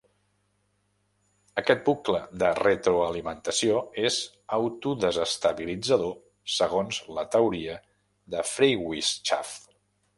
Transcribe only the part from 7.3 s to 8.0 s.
teoria